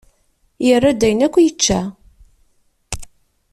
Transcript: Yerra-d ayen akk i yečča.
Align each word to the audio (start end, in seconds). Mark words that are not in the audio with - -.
Yerra-d 0.65 1.01
ayen 1.07 1.25
akk 1.25 1.35
i 1.39 1.41
yečča. 1.45 1.79